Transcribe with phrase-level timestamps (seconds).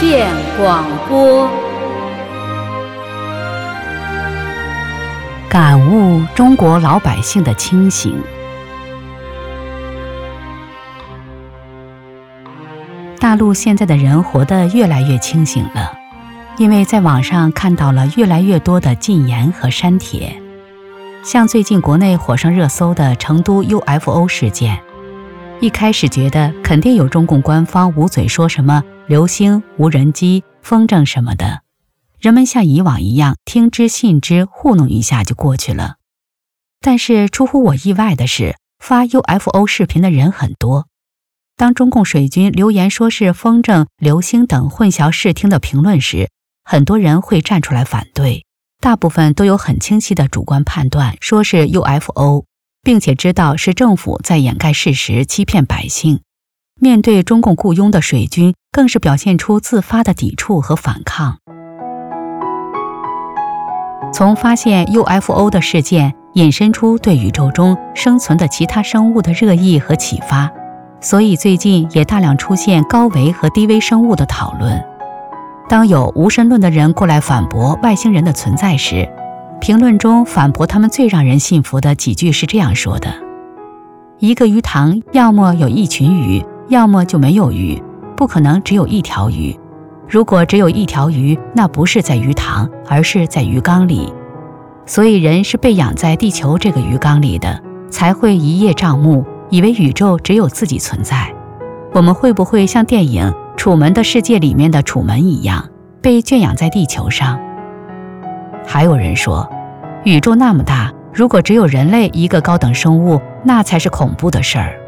[0.00, 0.26] 见
[0.56, 1.46] 广播，
[5.46, 8.18] 感悟中国老百姓的清醒。
[13.18, 15.92] 大陆现在的人活得越来越清醒了，
[16.56, 20.34] 因为在网上看到了越来越多的禁言和删帖，
[21.22, 24.80] 像最近国内火上热搜的成都 UFO 事件。
[25.60, 31.62] 一开始觉得肯定有中共官方捂嘴说什么流星、无人机、风筝什么的，
[32.20, 35.96] 人们像以往一样听之信之，糊弄一下就过去了。
[36.80, 40.86] 但是出乎我意外的是，发 UFO 视频的人很多。
[41.56, 46.30] 当中共水军留言说是风筝、流星等混淆视听的评论时，
[46.62, 48.46] 很多人会站出来反对，
[48.80, 52.44] 大部分都有很清晰的主观判断，说是 UFO。
[52.84, 56.20] 并且知道是政府在掩盖事实、欺骗百姓。
[56.82, 61.36] 面对中共雇佣的水军，更是表现出自发的抵触和反抗。
[64.14, 70.50] 从发现 UFO 的事件引申出对宇宙中生存的其他生物的热议和启发，
[71.02, 74.82] 所以最近也大量出现高维和低微生物的讨论。
[75.68, 79.06] 当有无神论的人过来反驳外星人的存在时，
[79.60, 83.12] 评论中反驳他们最让人信服的几句是这样说的
[84.18, 87.82] ：“一个鱼塘要么有一群鱼，要么就没有鱼，
[88.16, 89.58] 不可能只有一条鱼。
[90.08, 94.12] 如果只有一条鱼，那不是在鱼塘，而是在鱼缸里。
[94.86, 101.34] 所以人是被养在地球这个鱼缸里的，才会一叶障目，以为宇宙只有自己存在。
[101.92, 103.24] 我们会不会像电影
[103.56, 105.68] 《楚门的世界》里面的楚门一样，
[106.00, 107.36] 被圈养在地球上？”
[108.64, 109.48] 还有人说，
[110.04, 114.79] 宇宙那么大，如果只有人类一个高等生物，那才是恐怖的事儿。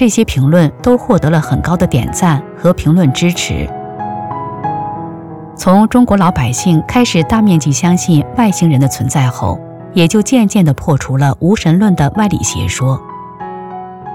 [0.00, 3.68] 这些评论都获得了很高的点赞和评论支持。
[5.54, 9.60] 从中国老百姓开始大面积相信外星人的存在后，
[9.92, 12.98] 也就渐渐地破除了无神论的歪理邪说。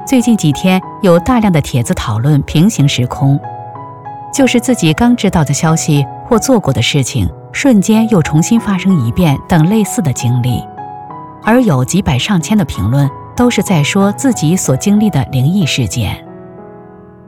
[0.08, 3.40] 最近几天，有大量的帖子讨论平行时空，
[4.34, 7.30] 就是自己刚知道的消息或做过的事情。
[7.52, 10.64] 瞬间又重新发生一遍等类似的经历，
[11.44, 16.26] 而有几百上千的评论都是在说自己所经历的灵异事件。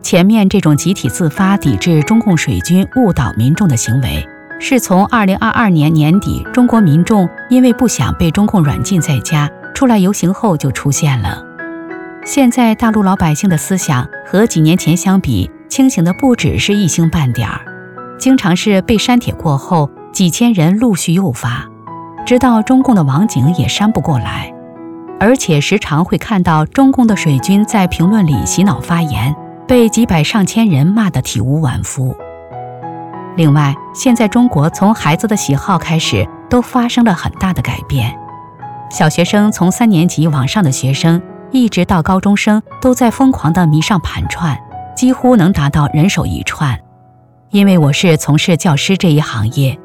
[0.02, 4.28] 前面这种集体自发抵制中共水军误导民众的行为，
[4.60, 11.44] 是从二零二二年年底中国民众因为不想被中共软禁在家出来游行后就出现了。
[12.26, 17.62] 现在大陆老百姓的思想和几年前相比，清醒的不只是一星半点儿，
[18.18, 19.90] 经常是被删帖过后。
[20.14, 21.68] 几千人陆续诱发，
[22.26, 24.52] 直到中共的网警也删不过来，
[25.20, 29.36] 而且时常会看到中共的水军在评论里洗脑发言，
[29.68, 32.16] 被几百上千人骂得体无完肤。
[33.36, 38.16] 另外，现在中国从孩子的喜好开始都发生了很大的改变，
[38.90, 44.58] 小学生从三年级往上的学生，一直到高中生，都在疯狂地迷上盘串，
[44.96, 46.80] 几乎能达到人手一串。
[47.50, 49.80] 因为我是从事教师这一行业。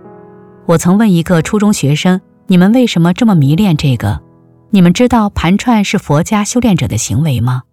[0.66, 4.20] 我曾问一个初中学生：“你们为什么这么迷恋这个？
[4.74, 7.64] 你们知道盘串是佛家修炼者的行为吗？”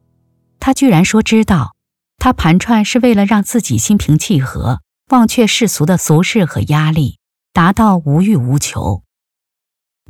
[0.59, 1.75] 他居然说知道。
[2.21, 7.17] 他盘串是为了让自己心平气和，忘却世俗的俗事和压力，
[7.53, 9.03] 达到无欲无求。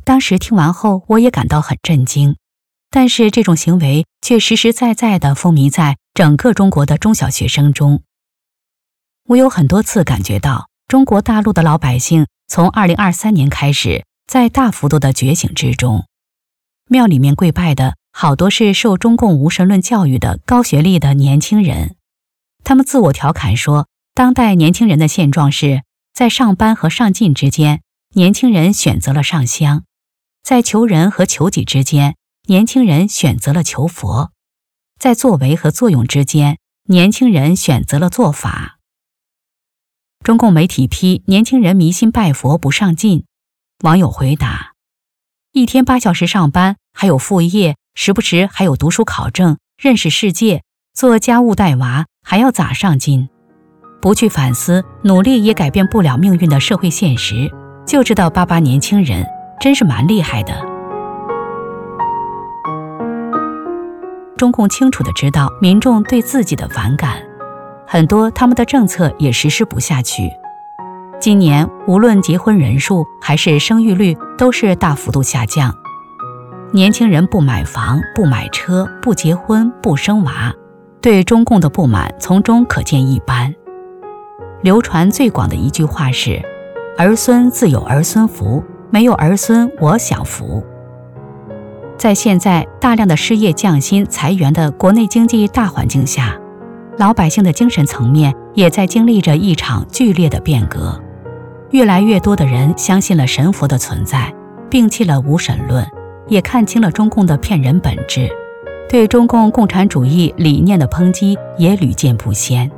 [0.02, 2.36] 当时听完后，我也感到很震惊。
[2.90, 8.02] 但是这种行为却实实在在地风靡在整个中国的中小学生中。
[9.28, 12.26] 我有很多次感觉到中国大陆的老百姓。
[12.48, 16.04] 从二零二三年开始，在大幅度的觉醒之中，
[16.92, 21.94] 庙里面跪拜的好多是受中共无神论教育的高学历的年轻人。
[22.64, 27.82] 他们自我调侃说，当代年轻人的现状是在上班和上进之间，
[28.16, 29.82] 年轻人选择了上香；
[30.42, 32.16] 在求人和求己之间，
[32.48, 34.32] 年轻人选择了求佛；
[34.98, 36.58] 在作为和作用之间，
[36.88, 38.80] 年轻人选择了做法。
[40.24, 43.26] 中共媒体批年轻人迷信拜佛不上进，
[43.84, 44.72] 网友回答：
[45.52, 50.62] 一天八小时上班，还有副业，时不时还有读书考证、认识世界、
[50.94, 53.28] 做家务带娃，还要咋上进？
[54.00, 57.50] 不去反思，努力也改变不了命运的社会现实，
[57.86, 59.26] 就知道巴巴年轻人
[59.60, 60.54] 真是蛮厉害的。
[64.36, 67.22] 中共清楚的知道民众对自己的反感。
[67.86, 70.30] 很多他们的政策也实施不下去。
[71.20, 75.74] 今年无论结婚人数还是生育率都是大幅度下降，
[76.72, 80.54] 年轻人不买房、不买车、不结婚、不生娃，
[81.00, 83.52] 对中共的不满从中可见一斑。
[84.62, 86.40] 流传最广的一句话是
[86.96, 90.62] ：“儿孙自有儿孙福，没有儿孙我享福。”
[91.98, 96.38] 在现在大量的失业、降薪、裁员的国内经济大环境下，
[96.98, 101.02] 老百姓的精神层面也在经历着一场剧烈的变革。
[101.70, 104.32] 越来越多的人相信了神佛的存在，
[104.70, 105.84] 摒弃了无神论，
[106.30, 108.30] 也看清了中共的骗人本质，
[108.88, 112.70] 对中共共产主义理念的抨击也屡见不鲜。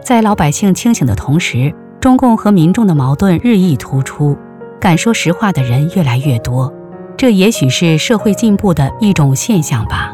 [0.00, 4.36] 在老百姓清醒的同时，中共和民众的矛盾日益突出，
[4.78, 6.72] 敢说实话的人越来越多，
[7.16, 10.12] 这也许是社会进步的一种现象吧。